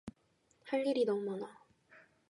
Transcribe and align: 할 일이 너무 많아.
할 0.63 0.87
일이 0.87 1.05
너무 1.05 1.29
많아. 1.37 1.47